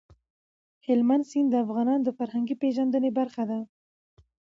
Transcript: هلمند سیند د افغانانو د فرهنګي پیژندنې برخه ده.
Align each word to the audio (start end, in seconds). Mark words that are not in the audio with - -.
هلمند 0.85 1.23
سیند 1.29 1.47
د 1.51 1.55
افغانانو 1.65 2.03
د 2.05 2.09
فرهنګي 2.17 2.55
پیژندنې 2.61 3.09
برخه 3.19 3.43
ده. 3.49 3.59